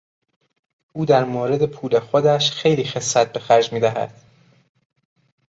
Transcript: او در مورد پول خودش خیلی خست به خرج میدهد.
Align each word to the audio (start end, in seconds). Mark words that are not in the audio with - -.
او 0.93 1.05
در 1.05 1.23
مورد 1.23 1.65
پول 1.65 1.99
خودش 1.99 2.51
خیلی 2.51 2.83
خست 2.85 3.33
به 3.33 3.39
خرج 3.39 3.73
میدهد. 3.73 4.21